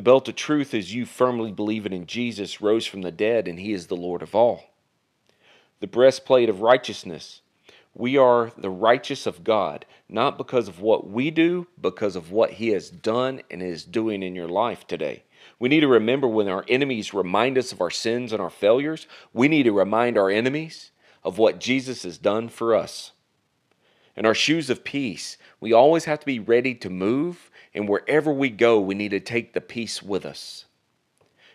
The 0.00 0.04
belt 0.04 0.28
of 0.28 0.34
truth 0.34 0.72
is 0.72 0.94
you 0.94 1.04
firmly 1.04 1.52
believing 1.52 1.92
in 1.92 2.06
Jesus 2.06 2.62
rose 2.62 2.86
from 2.86 3.02
the 3.02 3.12
dead 3.12 3.46
and 3.46 3.60
he 3.60 3.74
is 3.74 3.88
the 3.88 3.96
Lord 3.96 4.22
of 4.22 4.34
all. 4.34 4.72
The 5.80 5.86
breastplate 5.86 6.48
of 6.48 6.62
righteousness. 6.62 7.42
We 7.94 8.16
are 8.16 8.50
the 8.56 8.70
righteous 8.70 9.26
of 9.26 9.44
God, 9.44 9.84
not 10.08 10.38
because 10.38 10.68
of 10.68 10.80
what 10.80 11.10
we 11.10 11.30
do, 11.30 11.66
because 11.78 12.16
of 12.16 12.32
what 12.32 12.52
he 12.52 12.68
has 12.68 12.88
done 12.88 13.42
and 13.50 13.62
is 13.62 13.84
doing 13.84 14.22
in 14.22 14.34
your 14.34 14.48
life 14.48 14.86
today. 14.86 15.24
We 15.58 15.68
need 15.68 15.80
to 15.80 15.88
remember 15.88 16.26
when 16.26 16.48
our 16.48 16.64
enemies 16.66 17.12
remind 17.12 17.58
us 17.58 17.70
of 17.70 17.82
our 17.82 17.90
sins 17.90 18.32
and 18.32 18.40
our 18.40 18.48
failures, 18.48 19.06
we 19.34 19.48
need 19.48 19.64
to 19.64 19.72
remind 19.72 20.16
our 20.16 20.30
enemies 20.30 20.92
of 21.22 21.36
what 21.36 21.60
Jesus 21.60 22.04
has 22.04 22.16
done 22.16 22.48
for 22.48 22.74
us. 22.74 23.12
And 24.16 24.26
our 24.26 24.34
shoes 24.34 24.70
of 24.70 24.84
peace, 24.84 25.36
we 25.60 25.72
always 25.72 26.04
have 26.04 26.20
to 26.20 26.26
be 26.26 26.38
ready 26.38 26.74
to 26.76 26.90
move, 26.90 27.50
and 27.72 27.88
wherever 27.88 28.32
we 28.32 28.50
go, 28.50 28.80
we 28.80 28.94
need 28.94 29.10
to 29.10 29.20
take 29.20 29.52
the 29.52 29.60
peace 29.60 30.02
with 30.02 30.26
us. 30.26 30.64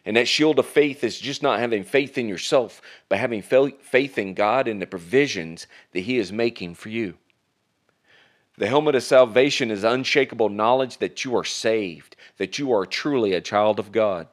And 0.05 0.15
that 0.17 0.27
shield 0.27 0.59
of 0.59 0.67
faith 0.67 1.03
is 1.03 1.19
just 1.19 1.41
not 1.41 1.59
having 1.59 1.83
faith 1.83 2.17
in 2.17 2.29
yourself, 2.29 2.81
but 3.09 3.19
having 3.19 3.41
faith 3.41 4.17
in 4.17 4.33
God 4.35 4.67
and 4.67 4.81
the 4.81 4.87
provisions 4.87 5.65
that 5.93 6.01
He 6.01 6.17
is 6.17 6.31
making 6.31 6.75
for 6.75 6.89
you. 6.89 7.15
The 8.57 8.67
helmet 8.67 8.95
of 8.95 9.03
salvation 9.03 9.71
is 9.71 9.83
unshakable 9.83 10.49
knowledge 10.49 10.99
that 10.99 11.25
you 11.25 11.35
are 11.35 11.43
saved, 11.43 12.15
that 12.37 12.57
you 12.57 12.71
are 12.71 12.85
truly 12.85 13.33
a 13.33 13.41
child 13.41 13.79
of 13.79 13.91
God. 13.91 14.27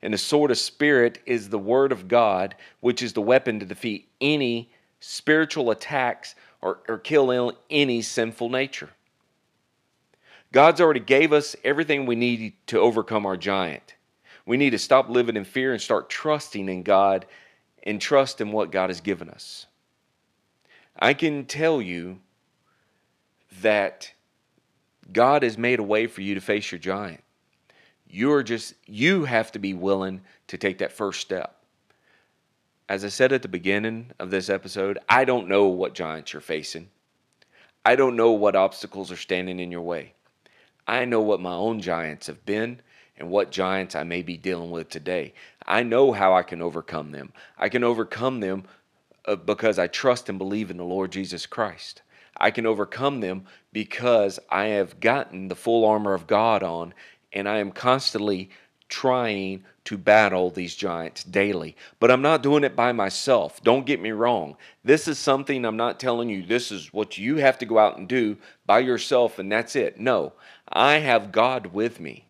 And 0.00 0.12
the 0.12 0.18
sword 0.18 0.50
of 0.50 0.58
spirit 0.58 1.20
is 1.26 1.48
the 1.48 1.60
word 1.60 1.92
of 1.92 2.08
God, 2.08 2.56
which 2.80 3.02
is 3.02 3.12
the 3.12 3.22
weapon 3.22 3.60
to 3.60 3.66
defeat 3.66 4.08
any 4.20 4.72
spiritual 4.98 5.70
attacks 5.70 6.34
or, 6.62 6.78
or 6.88 6.98
kill 6.98 7.52
any 7.68 8.00
sinful 8.00 8.48
nature. 8.48 8.90
God's 10.52 10.80
already 10.80 11.00
gave 11.00 11.32
us 11.32 11.56
everything 11.64 12.06
we 12.06 12.14
need 12.14 12.54
to 12.68 12.78
overcome 12.78 13.26
our 13.26 13.36
giant. 13.36 13.94
We 14.46 14.56
need 14.56 14.70
to 14.70 14.78
stop 14.78 15.08
living 15.08 15.36
in 15.36 15.44
fear 15.44 15.72
and 15.72 15.80
start 15.80 16.08
trusting 16.08 16.68
in 16.68 16.82
God 16.82 17.26
and 17.82 18.00
trust 18.00 18.40
in 18.40 18.52
what 18.52 18.70
God 18.70 18.90
has 18.90 19.00
given 19.00 19.28
us. 19.28 19.66
I 20.98 21.14
can 21.14 21.46
tell 21.46 21.80
you 21.80 22.20
that 23.60 24.12
God 25.12 25.42
has 25.42 25.58
made 25.58 25.78
a 25.78 25.84
way 25.84 26.06
for 26.06 26.20
you 26.20 26.34
to 26.34 26.40
face 26.40 26.70
your 26.70 26.78
giant. 26.78 27.22
You're 28.06 28.42
just, 28.42 28.74
you 28.86 29.24
have 29.24 29.52
to 29.52 29.58
be 29.58 29.72
willing 29.74 30.20
to 30.48 30.58
take 30.58 30.78
that 30.78 30.92
first 30.92 31.20
step. 31.20 31.56
As 32.92 33.06
I 33.06 33.08
said 33.08 33.32
at 33.32 33.40
the 33.40 33.48
beginning 33.48 34.10
of 34.18 34.30
this 34.30 34.50
episode, 34.50 34.98
I 35.08 35.24
don't 35.24 35.48
know 35.48 35.66
what 35.66 35.94
giants 35.94 36.34
you're 36.34 36.42
facing. 36.42 36.90
I 37.86 37.96
don't 37.96 38.16
know 38.16 38.32
what 38.32 38.54
obstacles 38.54 39.10
are 39.10 39.16
standing 39.16 39.60
in 39.60 39.72
your 39.72 39.80
way. 39.80 40.12
I 40.86 41.06
know 41.06 41.22
what 41.22 41.40
my 41.40 41.54
own 41.54 41.80
giants 41.80 42.26
have 42.26 42.44
been 42.44 42.82
and 43.16 43.30
what 43.30 43.50
giants 43.50 43.96
I 43.96 44.02
may 44.02 44.20
be 44.20 44.36
dealing 44.36 44.70
with 44.70 44.90
today. 44.90 45.32
I 45.66 45.84
know 45.84 46.12
how 46.12 46.34
I 46.34 46.42
can 46.42 46.60
overcome 46.60 47.12
them. 47.12 47.32
I 47.56 47.70
can 47.70 47.82
overcome 47.82 48.40
them 48.40 48.64
uh, 49.24 49.36
because 49.36 49.78
I 49.78 49.86
trust 49.86 50.28
and 50.28 50.36
believe 50.36 50.70
in 50.70 50.76
the 50.76 50.84
Lord 50.84 51.12
Jesus 51.12 51.46
Christ. 51.46 52.02
I 52.36 52.50
can 52.50 52.66
overcome 52.66 53.20
them 53.20 53.46
because 53.72 54.38
I 54.50 54.64
have 54.64 55.00
gotten 55.00 55.48
the 55.48 55.56
full 55.56 55.86
armor 55.86 56.12
of 56.12 56.26
God 56.26 56.62
on 56.62 56.92
and 57.32 57.48
I 57.48 57.56
am 57.56 57.72
constantly 57.72 58.50
trying 58.92 59.64
to 59.84 59.96
battle 59.96 60.50
these 60.50 60.76
giants 60.76 61.24
daily. 61.24 61.74
But 61.98 62.10
I'm 62.10 62.20
not 62.20 62.42
doing 62.42 62.62
it 62.62 62.76
by 62.76 62.92
myself. 62.92 63.62
Don't 63.62 63.86
get 63.86 64.02
me 64.02 64.10
wrong. 64.10 64.56
This 64.84 65.08
is 65.08 65.18
something 65.18 65.64
I'm 65.64 65.78
not 65.78 65.98
telling 65.98 66.28
you 66.28 66.42
this 66.42 66.70
is 66.70 66.92
what 66.92 67.16
you 67.16 67.36
have 67.36 67.58
to 67.58 67.66
go 67.66 67.78
out 67.78 67.96
and 67.96 68.06
do 68.06 68.36
by 68.66 68.80
yourself 68.80 69.38
and 69.38 69.50
that's 69.50 69.74
it. 69.74 69.98
No, 69.98 70.34
I 70.68 70.98
have 70.98 71.32
God 71.32 71.68
with 71.68 72.00
me 72.00 72.26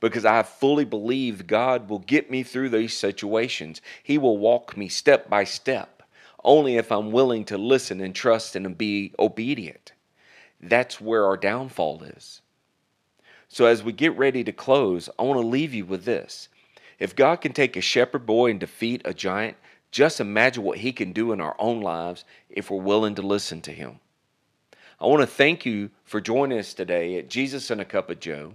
because 0.00 0.24
I 0.24 0.44
fully 0.44 0.84
believe 0.84 1.48
God 1.48 1.90
will 1.90 1.98
get 1.98 2.30
me 2.30 2.44
through 2.44 2.68
these 2.68 2.96
situations. 2.96 3.82
He 4.02 4.16
will 4.16 4.38
walk 4.38 4.76
me 4.76 4.88
step 4.88 5.28
by 5.28 5.42
step 5.42 6.04
only 6.44 6.76
if 6.76 6.92
I'm 6.92 7.10
willing 7.10 7.44
to 7.46 7.58
listen 7.58 8.00
and 8.00 8.14
trust 8.14 8.54
and 8.54 8.78
be 8.78 9.12
obedient. 9.18 9.92
That's 10.60 11.00
where 11.00 11.24
our 11.24 11.36
downfall 11.36 12.04
is. 12.04 12.40
So, 13.48 13.66
as 13.66 13.82
we 13.82 13.92
get 13.92 14.16
ready 14.16 14.42
to 14.44 14.52
close, 14.52 15.08
I 15.18 15.22
want 15.22 15.40
to 15.40 15.46
leave 15.46 15.72
you 15.72 15.84
with 15.84 16.04
this. 16.04 16.48
If 16.98 17.14
God 17.14 17.36
can 17.36 17.52
take 17.52 17.76
a 17.76 17.80
shepherd 17.80 18.26
boy 18.26 18.50
and 18.50 18.60
defeat 18.60 19.02
a 19.04 19.14
giant, 19.14 19.56
just 19.90 20.20
imagine 20.20 20.62
what 20.62 20.78
he 20.78 20.92
can 20.92 21.12
do 21.12 21.32
in 21.32 21.40
our 21.40 21.56
own 21.58 21.80
lives 21.80 22.24
if 22.50 22.70
we're 22.70 22.82
willing 22.82 23.14
to 23.14 23.22
listen 23.22 23.60
to 23.62 23.72
him. 23.72 24.00
I 25.00 25.06
want 25.06 25.20
to 25.20 25.26
thank 25.26 25.66
you 25.66 25.90
for 26.04 26.20
joining 26.20 26.58
us 26.58 26.74
today 26.74 27.18
at 27.18 27.28
Jesus 27.28 27.70
and 27.70 27.80
a 27.80 27.84
Cup 27.84 28.10
of 28.10 28.18
Joe. 28.18 28.54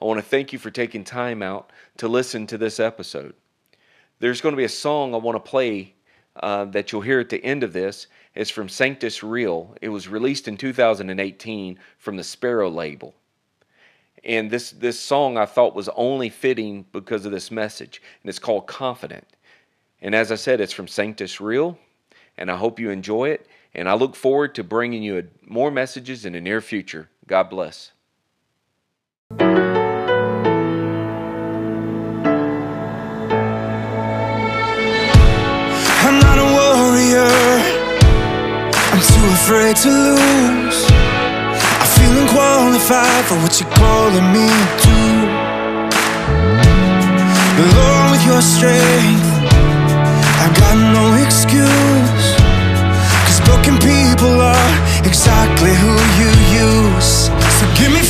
I 0.00 0.04
want 0.04 0.18
to 0.18 0.26
thank 0.26 0.52
you 0.52 0.58
for 0.58 0.70
taking 0.70 1.04
time 1.04 1.42
out 1.42 1.70
to 1.96 2.08
listen 2.08 2.46
to 2.48 2.58
this 2.58 2.78
episode. 2.78 3.34
There's 4.18 4.40
going 4.40 4.52
to 4.52 4.56
be 4.56 4.64
a 4.64 4.68
song 4.68 5.14
I 5.14 5.18
want 5.18 5.36
to 5.36 5.50
play 5.50 5.94
uh, 6.36 6.66
that 6.66 6.92
you'll 6.92 7.02
hear 7.02 7.20
at 7.20 7.28
the 7.28 7.44
end 7.44 7.62
of 7.62 7.72
this 7.72 8.06
It's 8.34 8.50
from 8.50 8.68
Sanctus 8.68 9.22
Real. 9.22 9.76
It 9.80 9.88
was 9.88 10.08
released 10.08 10.48
in 10.48 10.56
2018 10.56 11.78
from 11.98 12.16
the 12.16 12.24
Sparrow 12.24 12.70
label. 12.70 13.14
And 14.24 14.50
this, 14.50 14.70
this 14.72 14.98
song 14.98 15.36
I 15.36 15.46
thought 15.46 15.74
was 15.74 15.88
only 15.90 16.28
fitting 16.28 16.84
because 16.92 17.24
of 17.24 17.32
this 17.32 17.50
message, 17.50 18.02
and 18.22 18.28
it's 18.28 18.38
called 18.38 18.66
Confident. 18.66 19.26
And 20.00 20.14
as 20.14 20.30
I 20.30 20.36
said, 20.36 20.60
it's 20.60 20.72
from 20.72 20.88
Sanctus 20.88 21.40
Real, 21.40 21.78
and 22.36 22.50
I 22.50 22.56
hope 22.56 22.78
you 22.78 22.90
enjoy 22.90 23.30
it. 23.30 23.46
And 23.74 23.88
I 23.88 23.94
look 23.94 24.16
forward 24.16 24.54
to 24.56 24.64
bringing 24.64 25.02
you 25.02 25.28
more 25.46 25.70
messages 25.70 26.24
in 26.24 26.32
the 26.32 26.40
near 26.40 26.60
future. 26.60 27.08
God 27.26 27.50
bless. 27.50 27.92
I'm 36.00 36.18
not 36.20 36.38
a 36.38 36.48
warrior, 36.56 37.28
I'm 38.72 39.00
too 39.00 39.26
afraid 39.34 39.76
to 39.76 39.88
lose 39.90 40.87
unqualified 42.78 43.24
for 43.24 43.34
what 43.42 43.60
you're 43.60 43.70
calling 43.70 44.32
me 44.32 44.48
to. 44.82 44.98
Lord, 47.76 48.10
with 48.12 48.24
your 48.24 48.40
strength 48.40 49.26
I've 50.42 50.54
got 50.56 50.76
no 50.94 51.14
excuse. 51.24 52.26
Cause 53.26 53.40
broken 53.44 53.76
people 53.78 54.40
are 54.40 54.72
exactly 55.04 55.74
who 55.74 55.94
you 56.20 56.30
use. 56.54 57.30
So 57.58 57.66
give 57.76 57.92
me 57.92 58.02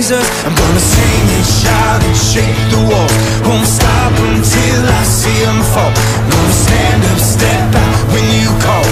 Jesus. 0.00 0.44
I'm 0.46 0.54
gonna 0.54 0.80
sing 0.80 1.28
and 1.36 1.46
shout 1.60 2.00
and 2.02 2.16
shake 2.16 2.60
the 2.72 2.80
walls 2.88 3.16
Won't 3.44 3.68
stop 3.68 4.12
until 4.16 4.80
I 5.00 5.02
see 5.04 5.40
him 5.44 5.60
fall. 5.72 5.92
Gonna 6.32 6.56
stand 6.64 7.04
up, 7.10 7.20
step 7.20 7.62
back 7.74 7.94
when 8.12 8.24
you 8.40 8.50
call. 8.64 8.88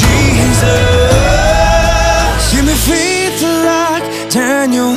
Jesus. 0.00 0.72
Give 2.50 2.64
me 2.64 2.76
faith 2.90 3.42
like 3.70 4.04
Daniel 4.30 4.96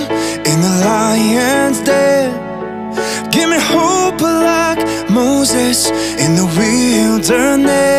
in 0.50 0.58
the 0.66 0.74
lion's 0.88 1.80
den. 1.82 2.32
Give 3.30 3.50
me 3.50 3.60
hope 3.60 4.22
like 4.22 4.80
Moses 5.10 5.90
in 6.24 6.36
the 6.40 6.48
wilderness. 6.58 7.91